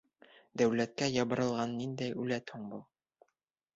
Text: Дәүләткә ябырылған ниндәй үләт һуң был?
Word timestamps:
Дәүләткә 0.61 1.09
ябырылған 1.17 1.77
ниндәй 1.83 2.17
үләт 2.25 2.55
һуң 2.57 2.67
был? 2.75 2.83